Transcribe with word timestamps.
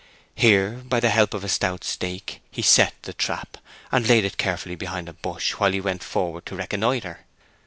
Here, 0.33 0.81
by 0.83 0.99
the 0.99 1.11
help 1.11 1.35
of 1.35 1.43
a 1.43 1.47
stout 1.47 1.83
stake, 1.83 2.41
he 2.49 2.63
set 2.63 2.95
the 3.03 3.13
trap, 3.13 3.57
and 3.91 4.07
laid 4.09 4.25
it 4.25 4.39
carefully 4.39 4.73
behind 4.73 5.07
a 5.07 5.13
bush 5.13 5.51
while 5.51 5.73
he 5.73 5.79
went 5.79 6.01
forward 6.01 6.47
to 6.47 6.55
reconnoitre. 6.55 7.19